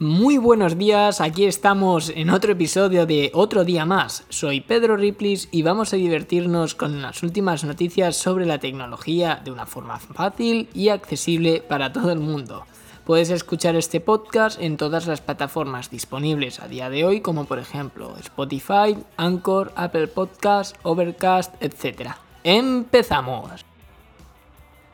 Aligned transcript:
Muy 0.00 0.38
buenos 0.38 0.78
días, 0.78 1.20
aquí 1.20 1.44
estamos 1.46 2.12
en 2.14 2.30
otro 2.30 2.52
episodio 2.52 3.04
de 3.04 3.32
Otro 3.34 3.64
Día 3.64 3.84
Más. 3.84 4.24
Soy 4.28 4.60
Pedro 4.60 4.96
Riplis 4.96 5.48
y 5.50 5.62
vamos 5.62 5.92
a 5.92 5.96
divertirnos 5.96 6.76
con 6.76 7.02
las 7.02 7.24
últimas 7.24 7.64
noticias 7.64 8.14
sobre 8.14 8.46
la 8.46 8.60
tecnología 8.60 9.40
de 9.42 9.50
una 9.50 9.66
forma 9.66 9.98
fácil 9.98 10.68
y 10.72 10.90
accesible 10.90 11.64
para 11.68 11.92
todo 11.92 12.12
el 12.12 12.20
mundo. 12.20 12.64
Puedes 13.04 13.30
escuchar 13.30 13.74
este 13.74 13.98
podcast 14.00 14.62
en 14.62 14.76
todas 14.76 15.08
las 15.08 15.20
plataformas 15.20 15.90
disponibles 15.90 16.60
a 16.60 16.68
día 16.68 16.90
de 16.90 17.04
hoy, 17.04 17.20
como 17.20 17.46
por 17.46 17.58
ejemplo 17.58 18.14
Spotify, 18.20 18.96
Anchor, 19.16 19.72
Apple 19.74 20.06
Podcasts, 20.06 20.78
Overcast, 20.84 21.60
etc. 21.60 22.12
¡Empezamos! 22.44 23.64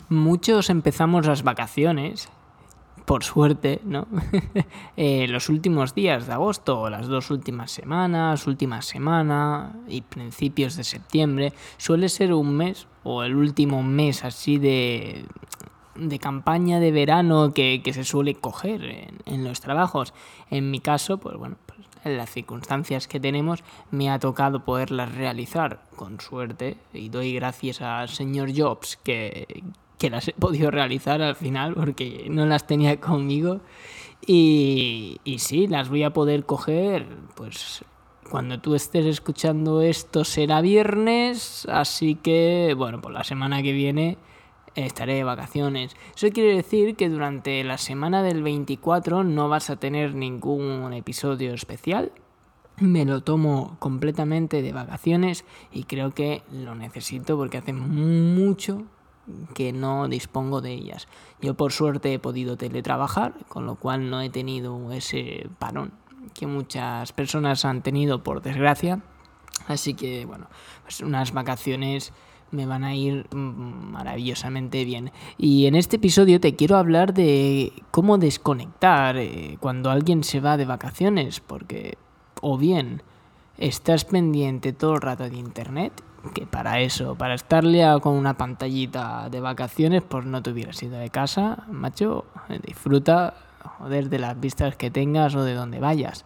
Muchos 0.08 0.70
empezamos 0.70 1.26
las 1.26 1.42
vacaciones 1.42 2.30
por 3.04 3.24
suerte, 3.24 3.80
¿no? 3.84 4.06
Eh, 4.96 5.26
los 5.28 5.48
últimos 5.48 5.94
días 5.94 6.26
de 6.26 6.32
agosto, 6.32 6.88
las 6.88 7.08
dos 7.08 7.30
últimas 7.30 7.72
semanas, 7.72 8.46
última 8.46 8.80
semana 8.80 9.72
y 9.88 10.02
principios 10.02 10.76
de 10.76 10.84
septiembre, 10.84 11.52
suele 11.78 12.08
ser 12.08 12.32
un 12.32 12.56
mes 12.56 12.86
o 13.02 13.24
el 13.24 13.34
último 13.34 13.82
mes 13.82 14.24
así 14.24 14.58
de, 14.58 15.24
de 15.96 16.18
campaña 16.18 16.80
de 16.80 16.92
verano 16.92 17.52
que, 17.52 17.80
se 17.92 18.04
suele 18.04 18.34
coger 18.34 19.10
en, 19.26 19.44
los 19.44 19.60
trabajos. 19.60 20.14
En 20.50 20.70
mi 20.70 20.80
caso, 20.80 21.18
pues 21.18 21.36
bueno, 21.36 21.56
pues 21.66 21.80
en 22.04 22.16
las 22.16 22.30
circunstancias 22.30 23.08
que 23.08 23.20
tenemos 23.20 23.64
me 23.90 24.10
ha 24.10 24.18
tocado 24.18 24.64
poderlas 24.64 25.14
realizar 25.14 25.82
con 25.96 26.20
suerte 26.20 26.76
y 26.92 27.08
doy 27.08 27.34
gracias 27.34 27.80
al 27.80 28.08
señor 28.08 28.50
Jobs 28.54 28.98
que, 29.02 29.64
que 30.04 30.10
las 30.10 30.28
he 30.28 30.34
podido 30.34 30.70
realizar 30.70 31.22
al 31.22 31.34
final 31.34 31.72
porque 31.72 32.26
no 32.28 32.44
las 32.44 32.66
tenía 32.66 33.00
conmigo. 33.00 33.62
Y, 34.26 35.18
y 35.24 35.38
sí, 35.38 35.66
las 35.66 35.88
voy 35.88 36.02
a 36.02 36.12
poder 36.12 36.44
coger, 36.44 37.06
pues 37.34 37.82
cuando 38.30 38.60
tú 38.60 38.74
estés 38.74 39.06
escuchando 39.06 39.80
esto 39.80 40.24
será 40.24 40.60
viernes, 40.60 41.66
así 41.70 42.16
que 42.16 42.74
bueno, 42.76 43.00
por 43.00 43.12
la 43.12 43.24
semana 43.24 43.62
que 43.62 43.72
viene 43.72 44.18
estaré 44.74 45.14
de 45.14 45.24
vacaciones. 45.24 45.96
Eso 46.14 46.28
quiere 46.30 46.54
decir 46.54 46.96
que 46.96 47.08
durante 47.08 47.64
la 47.64 47.78
semana 47.78 48.22
del 48.22 48.42
24 48.42 49.24
no 49.24 49.48
vas 49.48 49.70
a 49.70 49.76
tener 49.76 50.14
ningún 50.14 50.92
episodio 50.92 51.54
especial. 51.54 52.12
Me 52.78 53.06
lo 53.06 53.22
tomo 53.22 53.76
completamente 53.78 54.60
de 54.60 54.72
vacaciones 54.72 55.46
y 55.72 55.84
creo 55.84 56.10
que 56.12 56.42
lo 56.52 56.74
necesito 56.74 57.38
porque 57.38 57.58
hace 57.58 57.72
mucho, 57.72 58.84
que 59.54 59.72
no 59.72 60.08
dispongo 60.08 60.60
de 60.60 60.72
ellas. 60.72 61.08
Yo 61.40 61.54
por 61.54 61.72
suerte 61.72 62.14
he 62.14 62.18
podido 62.18 62.56
teletrabajar, 62.56 63.34
con 63.48 63.66
lo 63.66 63.76
cual 63.76 64.10
no 64.10 64.20
he 64.20 64.30
tenido 64.30 64.92
ese 64.92 65.48
parón 65.58 65.92
que 66.32 66.46
muchas 66.46 67.12
personas 67.12 67.64
han 67.64 67.82
tenido 67.82 68.22
por 68.22 68.42
desgracia. 68.42 69.02
Así 69.68 69.94
que 69.94 70.26
bueno, 70.26 70.48
pues 70.82 71.00
unas 71.00 71.32
vacaciones 71.32 72.12
me 72.50 72.66
van 72.66 72.84
a 72.84 72.94
ir 72.94 73.26
mm, 73.34 73.92
maravillosamente 73.92 74.84
bien. 74.84 75.12
Y 75.38 75.66
en 75.66 75.74
este 75.74 75.96
episodio 75.96 76.40
te 76.40 76.56
quiero 76.56 76.76
hablar 76.76 77.14
de 77.14 77.72
cómo 77.90 78.18
desconectar 78.18 79.16
eh, 79.16 79.58
cuando 79.60 79.90
alguien 79.90 80.24
se 80.24 80.40
va 80.40 80.56
de 80.56 80.64
vacaciones, 80.64 81.40
porque 81.40 81.98
o 82.40 82.58
bien 82.58 83.02
estás 83.58 84.04
pendiente 84.04 84.72
todo 84.72 84.94
el 84.94 85.00
rato 85.00 85.28
de 85.28 85.36
internet 85.36 85.92
que 86.32 86.46
para 86.46 86.80
eso, 86.80 87.14
para 87.16 87.34
estarle 87.34 87.84
con 88.00 88.14
una 88.14 88.36
pantallita 88.36 89.28
de 89.28 89.40
vacaciones, 89.40 90.02
pues 90.02 90.24
no 90.24 90.42
te 90.42 90.50
hubieras 90.50 90.82
ido 90.82 90.98
de 90.98 91.10
casa, 91.10 91.64
macho, 91.68 92.24
disfruta, 92.62 93.34
joder, 93.78 94.08
de 94.08 94.18
las 94.18 94.38
vistas 94.38 94.76
que 94.76 94.90
tengas 94.90 95.34
o 95.34 95.42
de 95.44 95.54
donde 95.54 95.80
vayas. 95.80 96.24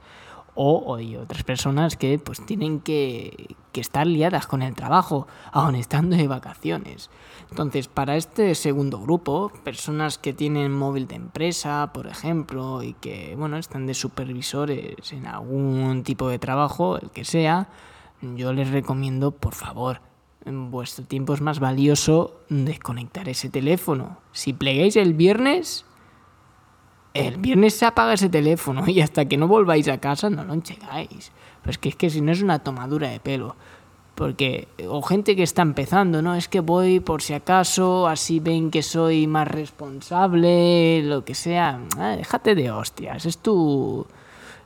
O, 0.61 0.97
hay 0.97 1.17
otras 1.17 1.45
personas 1.45 1.97
que 1.97 2.19
pues 2.19 2.45
tienen 2.45 2.81
que, 2.81 3.55
que 3.71 3.81
estar 3.81 4.09
liadas 4.09 4.49
con 4.49 4.63
el 4.63 4.75
trabajo, 4.75 5.29
aun 5.53 5.77
estando 5.77 6.17
de 6.17 6.27
vacaciones. 6.27 7.11
Entonces, 7.51 7.87
para 7.87 8.17
este 8.17 8.57
segundo 8.57 8.99
grupo, 8.99 9.53
personas 9.63 10.19
que 10.19 10.33
tienen 10.33 10.73
móvil 10.73 11.07
de 11.07 11.15
empresa, 11.15 11.91
por 11.95 12.09
ejemplo, 12.09 12.83
y 12.83 12.95
que, 12.95 13.37
bueno, 13.39 13.57
están 13.57 13.87
de 13.87 13.95
supervisores 13.95 15.13
en 15.13 15.27
algún 15.27 16.03
tipo 16.03 16.29
de 16.29 16.41
trabajo, 16.41 16.99
el 16.99 17.11
que 17.11 17.25
sea, 17.25 17.69
yo 18.21 18.53
les 18.53 18.71
recomiendo, 18.71 19.31
por 19.31 19.55
favor, 19.55 20.01
en 20.45 20.71
vuestro 20.71 21.05
tiempo 21.05 21.35
es 21.35 21.41
más 21.41 21.61
valioso 21.61 22.41
desconectar 22.49 23.29
ese 23.29 23.49
teléfono. 23.49 24.19
Si 24.33 24.53
plegáis 24.53 24.97
el 24.97 25.15
viernes, 25.15 25.85
el 27.15 27.37
viernes 27.37 27.75
se 27.75 27.87
apaga 27.87 28.15
ese 28.15 28.29
teléfono 28.29 28.85
y 28.89 29.01
hasta 29.01 29.27
que 29.27 29.37
no 29.37 29.49
volváis 29.49 29.89
a 29.89 29.99
casa 29.99 30.31
no 30.31 30.45
lo 30.45 30.55
enchegáis. 30.55 31.33
Pues 31.63 31.79
que 31.79 31.89
es 31.91 31.97
que 31.97 32.11
si 32.11 32.21
no 32.21 32.33
es 32.33 32.43
una 32.43 32.61
tomadura 32.61 33.09
de 33.11 33.21
pelo. 33.21 33.57
Porque, 34.15 34.67
o 34.89 35.01
gente 35.03 35.37
que 35.37 35.45
está 35.45 35.63
empezando, 35.63 36.23
¿no? 36.23 36.35
Es 36.35 36.49
que 36.49 36.59
voy 36.59 36.99
por 36.99 37.23
si 37.23 37.35
acaso, 37.35 38.09
así 38.09 38.41
ven 38.41 38.73
que 38.73 38.83
soy 38.83 39.29
más 39.29 39.47
responsable, 39.47 41.03
lo 41.05 41.25
que 41.25 41.37
sea. 41.37 41.81
Ah, 41.97 42.17
déjate 42.17 42.57
de 42.57 42.73
hostias, 42.73 43.27
es 43.27 43.39
tu 43.39 44.07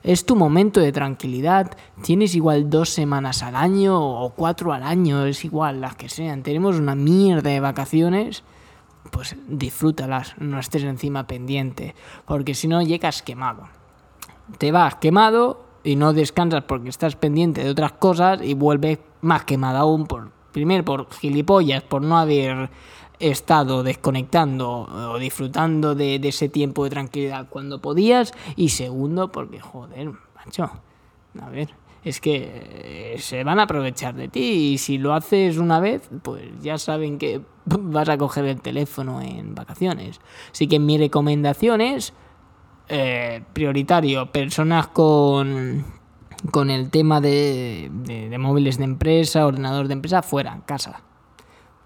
es 0.03 0.27
tu 0.27 0.37
momento 0.37 0.81
de 0.81 0.93
tranquilidad. 0.93 1.77
Tienes 2.03 2.35
igual 2.35 2.71
dos 2.71 2.91
semanas 2.91 3.43
al 3.43 3.57
año 3.57 3.99
o 3.99 4.31
cuatro 4.31 4.73
al 4.73 4.83
año, 4.83 5.27
es 5.27 5.45
igual 5.45 5.81
las 5.81 5.97
que 5.97 6.09
sean. 6.09 6.43
Tenemos 6.43 6.77
una 6.77 6.95
mierda 6.95 7.51
de 7.51 7.61
vacaciones, 7.61 8.43
pues 9.11 9.37
disfrútalas, 9.49 10.35
no 10.39 10.59
estés 10.59 10.83
encima 10.85 11.27
pendiente, 11.27 11.95
porque 12.27 12.55
si 12.55 12.69
no 12.69 12.83
llegas 12.83 13.23
quemado. 13.23 13.69
Te 14.59 14.73
vas 14.73 14.97
quemado 14.97 15.65
y 15.85 15.97
no 15.97 16.13
descansas 16.13 16.65
porque 16.65 16.89
estás 16.89 17.17
pendiente 17.17 17.65
de 17.65 17.71
otras 17.71 17.93
cosas 17.93 18.41
y 18.43 18.55
vuelves 18.55 18.99
más 19.21 19.45
quemado 19.45 19.79
aún 19.79 20.07
por 20.07 20.31
primero 20.53 20.85
por 20.85 21.11
gilipollas, 21.13 21.83
por 21.83 22.03
no 22.03 22.19
haber 22.19 22.71
estado 23.23 23.83
desconectando 23.83 24.69
o 25.13 25.19
disfrutando 25.19 25.95
de, 25.95 26.17
ese 26.17 26.49
tiempo 26.49 26.85
de 26.85 26.91
tranquilidad 26.91 27.47
cuando 27.49 27.81
podías. 27.81 28.33
Y 28.57 28.71
segundo, 28.71 29.31
porque, 29.31 29.61
joder, 29.61 30.11
macho, 30.35 30.71
a 31.41 31.49
ver, 31.49 31.71
es 32.05 32.21
que 32.21 33.15
eh, 33.15 33.17
se 33.19 33.45
van 33.45 33.61
a 33.61 33.63
aprovechar 33.63 34.15
de 34.15 34.29
ti 34.29 34.73
y 34.73 34.79
si 34.79 34.99
lo 34.99 35.15
haces 35.15 35.59
una 35.59 35.79
vez, 35.79 36.11
pues 36.23 36.43
ya 36.61 36.79
saben 36.79 37.19
que 37.19 37.41
vas 37.65 38.09
a 38.09 38.19
coger 38.19 38.45
el 38.47 38.61
teléfono 38.61 39.21
en 39.21 39.55
vacaciones. 39.55 40.21
Así 40.51 40.67
que 40.67 40.81
mi 40.81 40.99
recomendación 40.99 41.81
es 41.81 42.13
eh, 42.89 43.45
prioritario, 43.53 44.33
personas 44.33 44.89
con, 44.89 45.85
con 46.51 46.71
el 46.71 46.91
tema 46.91 47.21
de, 47.21 47.89
de 47.93 48.37
móviles 48.39 48.79
de 48.79 48.85
empresa, 48.85 49.47
ordenador 49.47 49.87
de 49.87 49.93
empresa, 49.93 50.23
fuera, 50.23 50.61
casa. 50.67 51.03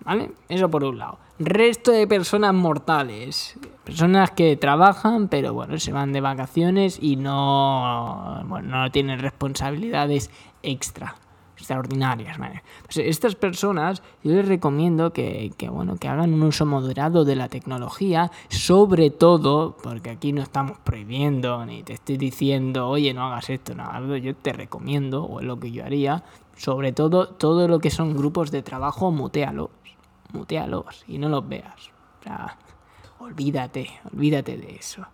¿Vale? 0.06 0.30
Eso 0.48 0.70
por 0.70 0.84
un 0.84 0.98
lado. 0.98 1.18
Resto 1.38 1.90
de 1.90 2.06
personas 2.06 2.54
mortales. 2.54 3.58
Personas 3.84 4.30
que 4.30 4.56
trabajan, 4.56 5.28
pero 5.28 5.52
bueno, 5.52 5.78
se 5.78 5.92
van 5.92 6.12
de 6.12 6.20
vacaciones 6.20 6.98
y 7.00 7.16
no, 7.16 8.42
bueno, 8.46 8.84
no 8.84 8.90
tienen 8.90 9.18
responsabilidades 9.18 10.30
extra 10.62 11.16
extraordinarias. 11.56 12.38
¿vale? 12.38 12.62
Pues 12.84 12.98
estas 12.98 13.34
personas 13.34 14.02
yo 14.22 14.32
les 14.32 14.46
recomiendo 14.46 15.12
que, 15.12 15.52
que, 15.56 15.68
bueno, 15.68 15.96
que 15.96 16.08
hagan 16.08 16.32
un 16.32 16.42
uso 16.42 16.66
moderado 16.66 17.24
de 17.24 17.34
la 17.34 17.48
tecnología, 17.48 18.30
sobre 18.48 19.10
todo, 19.10 19.76
porque 19.82 20.10
aquí 20.10 20.32
no 20.32 20.42
estamos 20.42 20.78
prohibiendo 20.78 21.64
ni 21.66 21.82
te 21.82 21.94
estoy 21.94 22.18
diciendo, 22.18 22.88
oye, 22.88 23.12
no 23.14 23.24
hagas 23.24 23.50
esto, 23.50 23.74
no, 23.74 24.16
yo 24.16 24.36
te 24.36 24.52
recomiendo, 24.52 25.24
o 25.24 25.40
es 25.40 25.46
lo 25.46 25.58
que 25.58 25.72
yo 25.72 25.84
haría, 25.84 26.22
sobre 26.56 26.92
todo 26.92 27.28
todo 27.28 27.68
lo 27.68 27.78
que 27.78 27.90
son 27.90 28.16
grupos 28.16 28.50
de 28.50 28.62
trabajo, 28.62 29.10
mutealo 29.10 29.70
mutealos 30.32 31.04
y 31.06 31.18
no 31.18 31.28
los 31.28 31.48
veas. 31.48 31.90
O 32.20 32.22
sea, 32.22 32.56
olvídate, 33.18 33.90
olvídate 34.12 34.56
de 34.56 34.76
eso. 34.76 35.06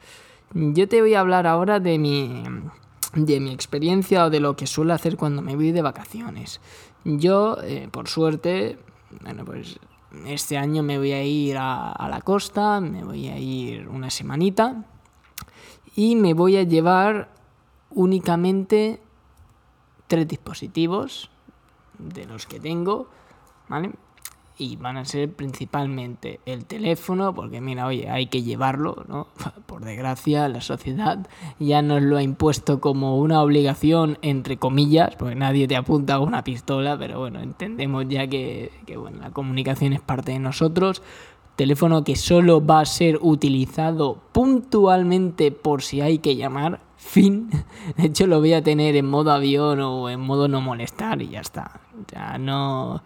Yo 0.54 0.88
te 0.88 1.00
voy 1.00 1.14
a 1.14 1.20
hablar 1.20 1.46
ahora 1.46 1.80
de 1.80 1.98
mi, 1.98 2.44
de 3.14 3.41
mi 3.41 3.53
experiencia 3.53 4.26
o 4.26 4.30
de 4.30 4.41
lo 4.41 4.56
que 4.56 4.66
suelo 4.66 4.92
hacer 4.94 5.16
cuando 5.16 5.42
me 5.42 5.56
voy 5.56 5.72
de 5.72 5.82
vacaciones. 5.82 6.60
Yo, 7.04 7.56
eh, 7.62 7.88
por 7.91 8.09
suerte, 8.09 8.78
bueno, 9.22 9.44
pues 9.44 9.78
este 10.26 10.59
año 10.59 10.82
me 10.82 10.98
voy 10.98 11.12
a 11.12 11.24
ir 11.24 11.56
a, 11.56 11.91
a, 11.92 12.08
la 12.08 12.20
costa, 12.20 12.80
me 12.80 13.03
voy 13.03 13.28
a 13.28 13.38
ir 13.38 13.88
una 13.88 14.10
semanita 14.10 14.84
y 15.97 16.16
me 16.16 16.34
voy 16.34 16.58
a 16.58 16.62
llevar 16.65 17.30
únicamente 17.91 19.00
tres 20.06 20.28
dispositivos 20.28 21.30
de 21.98 22.26
los 22.26 22.47
que 22.47 22.60
tengo, 22.60 23.08
¿vale? 23.68 23.92
Y 24.62 24.76
van 24.76 24.97
a 24.97 25.04
ser 25.04 25.32
principalmente 25.32 26.38
el 26.47 26.66
teléfono, 26.66 27.34
porque 27.34 27.60
mira, 27.60 27.84
oye, 27.84 28.09
hay 28.09 28.26
que 28.26 28.44
llevarlo, 28.44 29.04
¿no? 29.09 29.26
Por 29.66 29.84
desgracia, 29.84 30.48
la 30.48 30.60
sociedad 30.60 31.26
ya 31.59 31.82
nos 31.82 32.00
lo 32.00 32.16
ha 32.16 32.22
impuesto 32.22 32.80
como 32.80 33.18
una 33.18 33.42
obligación, 33.42 34.18
entre 34.22 34.59
comillas, 34.59 35.16
porque 35.16 35.34
nadie 35.34 35.66
te 35.66 35.74
apunta 35.74 36.14
a 36.14 36.20
una 36.20 36.44
pistola, 36.44 36.97
pero 36.97 37.18
bueno, 37.18 37.41
entendemos 37.41 38.06
ya 38.09 38.28
que, 38.28 38.70
que 38.86 38.97
bueno, 38.97 39.18
la 39.20 39.32
comunicación 39.32 39.94
es 39.94 40.00
parte 40.00 40.30
de 40.30 40.38
nosotros. 40.38 41.03
teléfono 41.56 42.04
que 42.04 42.15
solo 42.15 42.65
va 42.65 42.80
a 42.80 42.84
ser 42.84 43.18
utilizado 43.20 44.22
puntualmente 44.30 45.50
por 45.50 45.82
si 45.82 46.00
hay 46.00 46.18
que 46.18 46.36
llamar. 46.36 46.80
Fin. 46.97 47.50
De 47.97 48.06
hecho, 48.06 48.28
lo 48.28 48.38
voy 48.38 48.53
a 48.53 48.62
tener 48.62 48.94
en 48.94 49.06
modo 49.06 49.32
avión 49.32 49.80
o 49.80 50.08
en 50.08 50.20
modo 50.20 50.47
no 50.47 50.60
molestar 50.60 51.20
y 51.20 51.30
ya 51.30 51.41
está. 51.41 51.80
Ya 52.12 52.38
no. 52.38 53.03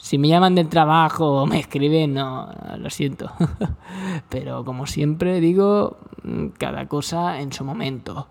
Si 0.00 0.18
me 0.18 0.28
llaman 0.28 0.54
del 0.54 0.68
trabajo 0.68 1.42
o 1.42 1.46
me 1.46 1.60
escriben, 1.60 2.14
no, 2.14 2.48
lo 2.78 2.90
siento. 2.90 3.30
Pero 4.28 4.64
como 4.64 4.86
siempre 4.86 5.40
digo, 5.40 5.96
cada 6.58 6.86
cosa 6.88 7.40
en 7.40 7.52
su 7.52 7.64
momento. 7.64 8.28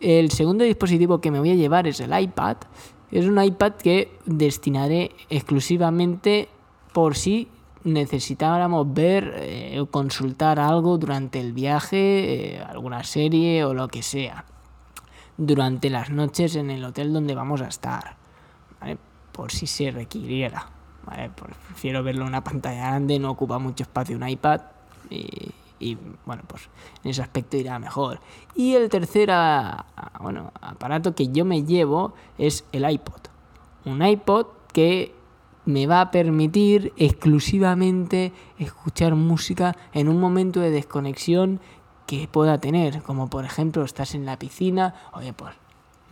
El 0.00 0.30
segundo 0.30 0.64
dispositivo 0.64 1.20
que 1.20 1.30
me 1.30 1.38
voy 1.38 1.50
a 1.50 1.54
llevar 1.54 1.86
es 1.86 2.00
el 2.00 2.18
iPad. 2.18 2.56
Es 3.10 3.26
un 3.26 3.42
iPad 3.42 3.72
que 3.74 4.18
destinaré 4.26 5.12
exclusivamente 5.30 6.48
por 6.92 7.16
si 7.16 7.48
necesitáramos 7.84 8.92
ver 8.92 9.34
eh, 9.36 9.78
o 9.80 9.86
consultar 9.86 10.58
algo 10.58 10.98
durante 10.98 11.38
el 11.38 11.52
viaje, 11.52 12.56
eh, 12.56 12.62
alguna 12.62 13.04
serie 13.04 13.64
o 13.64 13.74
lo 13.74 13.88
que 13.88 14.02
sea, 14.02 14.44
durante 15.36 15.90
las 15.90 16.10
noches 16.10 16.56
en 16.56 16.70
el 16.70 16.84
hotel 16.84 17.12
donde 17.12 17.34
vamos 17.34 17.60
a 17.60 17.68
estar, 17.68 18.16
por 19.32 19.52
si 19.52 19.66
se 19.66 19.90
requiriera. 19.90 20.73
Prefiero 21.66 22.02
verlo 22.02 22.22
en 22.22 22.28
una 22.28 22.44
pantalla 22.44 22.88
grande, 22.88 23.18
no 23.18 23.30
ocupa 23.30 23.58
mucho 23.58 23.84
espacio 23.84 24.16
un 24.16 24.28
iPad 24.28 24.60
y, 25.80 25.98
bueno, 26.24 26.42
pues 26.46 26.68
en 27.02 27.10
ese 27.10 27.22
aspecto 27.22 27.56
irá 27.56 27.78
mejor. 27.78 28.20
Y 28.54 28.74
el 28.74 28.88
tercer 28.88 29.30
bueno, 30.20 30.52
aparato 30.60 31.14
que 31.14 31.28
yo 31.28 31.44
me 31.44 31.64
llevo 31.64 32.14
es 32.38 32.64
el 32.72 32.88
iPod. 32.88 33.20
Un 33.84 34.04
iPod 34.04 34.46
que 34.72 35.14
me 35.66 35.86
va 35.86 36.00
a 36.00 36.10
permitir 36.10 36.92
exclusivamente 36.96 38.32
escuchar 38.58 39.14
música 39.14 39.76
en 39.92 40.08
un 40.08 40.20
momento 40.20 40.60
de 40.60 40.70
desconexión 40.70 41.60
que 42.06 42.28
pueda 42.28 42.58
tener, 42.58 43.02
como 43.02 43.30
por 43.30 43.44
ejemplo 43.44 43.82
estás 43.82 44.14
en 44.14 44.26
la 44.26 44.38
piscina, 44.38 44.94
oye 45.12 45.32
pues 45.32 45.54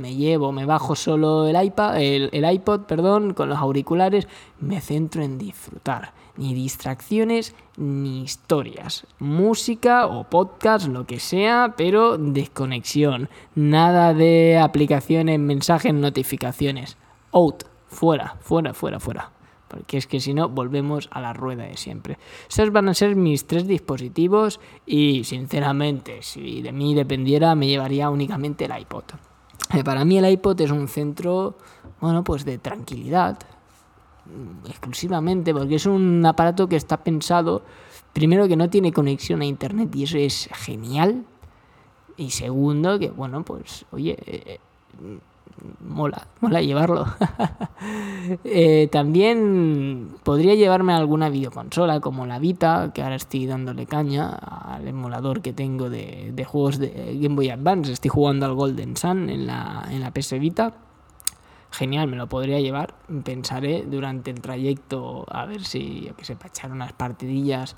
me 0.02 0.16
llevo, 0.16 0.50
me 0.50 0.66
bajo 0.66 0.96
solo 0.96 1.46
el 1.46 1.64
iPad, 1.64 2.00
el, 2.00 2.52
iPod, 2.52 2.82
perdón, 2.82 3.34
con 3.34 3.48
los 3.48 3.58
auriculares, 3.58 4.26
me 4.58 4.80
centro 4.80 5.22
en 5.22 5.38
disfrutar, 5.38 6.12
ni 6.36 6.54
distracciones 6.54 7.54
ni 7.76 8.22
historias, 8.22 9.06
música 9.20 10.06
o 10.06 10.24
podcast, 10.24 10.88
lo 10.88 11.06
que 11.06 11.20
sea, 11.20 11.74
pero 11.76 12.18
desconexión, 12.18 13.28
nada 13.54 14.12
de 14.12 14.58
aplicaciones, 14.58 15.38
mensajes, 15.38 15.94
notificaciones, 15.94 16.96
out, 17.30 17.62
fuera, 17.86 18.36
fuera, 18.40 18.74
fuera, 18.74 18.98
fuera. 18.98 19.30
Porque 19.68 19.96
es 19.96 20.06
que 20.08 20.20
si 20.20 20.34
no 20.34 20.48
volvemos 20.48 21.08
a 21.12 21.20
la 21.20 21.32
rueda 21.32 21.64
de 21.64 21.78
siempre. 21.78 22.18
Esos 22.46 22.72
van 22.72 22.90
a 22.90 22.94
ser 22.94 23.16
mis 23.16 23.46
tres 23.46 23.66
dispositivos 23.66 24.60
y 24.84 25.24
sinceramente 25.24 26.20
si 26.20 26.60
de 26.60 26.72
mí 26.72 26.94
dependiera 26.94 27.54
me 27.54 27.68
llevaría 27.68 28.10
únicamente 28.10 28.66
el 28.66 28.78
iPod. 28.78 29.04
Eh, 29.74 29.84
para 29.84 30.04
mí 30.04 30.18
el 30.18 30.28
iPod 30.30 30.60
es 30.60 30.70
un 30.70 30.88
centro, 30.88 31.56
bueno, 32.00 32.22
pues 32.24 32.44
de 32.44 32.58
tranquilidad, 32.58 33.38
mm, 34.26 34.68
exclusivamente, 34.68 35.54
porque 35.54 35.76
es 35.76 35.86
un 35.86 36.24
aparato 36.26 36.68
que 36.68 36.76
está 36.76 37.02
pensado, 37.02 37.62
primero 38.12 38.48
que 38.48 38.56
no 38.56 38.68
tiene 38.68 38.92
conexión 38.92 39.40
a 39.40 39.46
internet 39.46 39.94
y 39.94 40.04
eso 40.04 40.18
es 40.18 40.48
genial, 40.52 41.24
y 42.16 42.30
segundo 42.30 42.98
que, 42.98 43.10
bueno, 43.10 43.42
pues, 43.44 43.86
oye, 43.90 44.16
eh, 44.26 44.60
mola, 45.80 46.26
mola 46.40 46.60
llevarlo. 46.60 47.06
Eh, 48.44 48.88
también 48.92 50.14
podría 50.22 50.54
llevarme 50.54 50.92
alguna 50.92 51.28
videoconsola 51.28 51.98
como 51.98 52.24
la 52.24 52.38
Vita, 52.38 52.92
que 52.94 53.02
ahora 53.02 53.16
estoy 53.16 53.46
dándole 53.46 53.86
caña 53.86 54.30
al 54.30 54.86
emulador 54.86 55.42
que 55.42 55.52
tengo 55.52 55.90
de, 55.90 56.46
juegos 56.46 56.78
de 56.78 57.18
Game 57.20 57.34
Boy 57.34 57.50
Advance. 57.50 57.90
Estoy 57.92 58.10
jugando 58.10 58.46
al 58.46 58.54
Golden 58.54 58.96
Sun 58.96 59.28
en 59.28 59.48
la, 59.48 59.88
en 59.90 60.00
la 60.00 60.12
PS 60.12 60.38
Vita. 60.38 60.72
Genial, 61.72 62.06
me 62.06 62.16
lo 62.16 62.28
podría 62.28 62.60
llevar. 62.60 62.94
Pensaré 63.24 63.82
durante 63.84 64.30
el 64.30 64.40
trayecto 64.40 65.26
a 65.28 65.46
ver 65.46 65.64
si, 65.64 66.02
yo 66.02 66.14
que 66.14 66.24
sé, 66.24 66.36
para 66.36 66.48
echar 66.48 66.70
unas 66.70 66.92
partidillas 66.92 67.76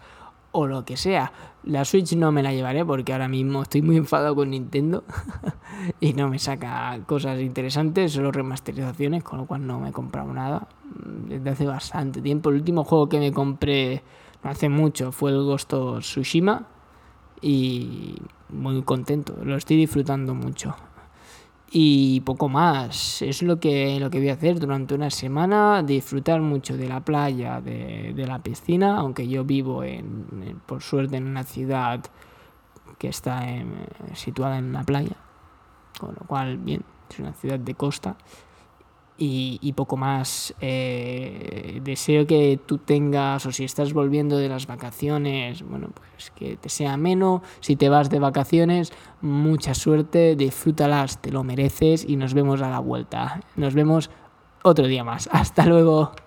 o 0.54 0.66
lo 0.66 0.84
que 0.84 0.96
sea. 0.96 1.32
La 1.64 1.84
Switch 1.84 2.14
no 2.14 2.30
me 2.30 2.42
la 2.42 2.52
llevaré 2.52 2.84
porque 2.84 3.12
ahora 3.12 3.28
mismo 3.28 3.62
estoy 3.62 3.82
muy 3.82 3.96
enfadado 3.96 4.34
con 4.34 4.50
Nintendo 4.50 5.04
y 6.00 6.12
no 6.12 6.28
me 6.28 6.38
saca 6.38 6.98
cosas 7.06 7.40
interesantes, 7.40 8.12
solo 8.12 8.30
remasterizaciones, 8.30 9.24
con 9.24 9.40
lo 9.40 9.46
cual 9.46 9.66
no 9.66 9.80
me 9.80 9.88
he 9.88 9.92
comprado 9.92 10.32
nada 10.32 10.68
desde 11.26 11.50
hace 11.50 11.66
bastante 11.66 12.22
tiempo. 12.22 12.50
El 12.50 12.56
último 12.56 12.84
juego 12.84 13.08
que 13.08 13.18
me 13.18 13.32
compré 13.32 14.02
no 14.42 14.50
hace 14.50 14.68
mucho 14.68 15.10
fue 15.10 15.32
el 15.32 15.42
Ghost 15.42 15.72
Tsushima 16.00 16.68
y 17.40 18.16
muy 18.50 18.82
contento, 18.82 19.36
lo 19.42 19.56
estoy 19.56 19.76
disfrutando 19.76 20.34
mucho 20.34 20.76
y 21.76 22.20
poco 22.20 22.48
más. 22.48 23.20
Es 23.20 23.42
lo 23.42 23.58
que, 23.58 23.98
lo 23.98 24.08
que 24.08 24.20
voy 24.20 24.28
a 24.28 24.34
hacer 24.34 24.60
durante 24.60 24.94
una 24.94 25.10
semana, 25.10 25.82
disfrutar 25.82 26.40
mucho 26.40 26.76
de 26.76 26.88
la 26.88 27.00
playa, 27.00 27.60
de, 27.60 28.14
la 28.28 28.38
piscina, 28.38 28.96
aunque 28.96 29.26
yo 29.26 29.44
vivo 29.44 29.82
en, 29.82 30.60
por 30.66 30.82
suerte 30.82 31.16
en 31.16 31.26
una 31.26 31.42
ciudad 31.42 32.00
que 32.96 33.08
está 33.08 33.44
situada 34.14 34.58
en 34.58 34.66
una 34.66 34.84
playa, 34.84 35.16
con 35.98 36.14
lo 36.14 36.24
cual, 36.28 36.58
bien, 36.58 36.84
es 37.10 37.18
una 37.18 37.32
ciudad 37.32 37.58
de 37.58 37.74
costa 37.74 38.16
y, 39.16 39.72
poco 39.74 39.96
más. 39.96 40.54
Eh, 40.60 41.80
deseo 41.84 42.26
que 42.26 42.58
tú 42.64 42.78
tengas, 42.78 43.46
o 43.46 43.52
si 43.52 43.64
estás 43.64 43.92
volviendo 43.92 44.36
de 44.36 44.48
las 44.48 44.66
vacaciones, 44.66 45.62
bueno, 45.62 45.90
pues 45.94 46.30
que 46.32 46.56
te 46.56 46.68
sea 46.68 46.94
ameno. 46.94 47.42
Si 47.60 47.76
te 47.76 47.88
vas 47.88 48.10
de 48.10 48.18
vacaciones, 48.18 48.92
mucha 49.20 49.74
suerte, 49.74 50.36
disfrútalas, 50.36 51.20
te 51.20 51.30
lo 51.30 51.44
mereces 51.44 52.04
y 52.08 52.16
nos 52.16 52.34
vemos 52.34 52.62
a 52.62 52.70
la 52.70 52.80
vuelta. 52.80 53.40
Nos 53.56 53.74
vemos 53.74 54.10
otro 54.62 54.86
día 54.86 55.04
más. 55.04 55.28
Hasta 55.32 55.66
luego. 55.66 56.23